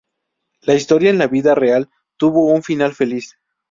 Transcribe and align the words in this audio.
La 0.63 0.73
historia 0.73 1.11
en 1.11 1.19
la 1.19 1.27
vida 1.27 1.53
real 1.53 1.87
tuvo 2.17 2.47
un 2.51 2.63
final 2.63 2.95
feliz. 2.95 3.37